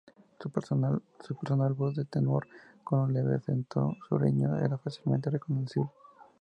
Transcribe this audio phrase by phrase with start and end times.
[0.39, 2.47] Su personal voz de tenor,
[2.83, 5.91] con un leve acento sureño, era fácilmente reconocible.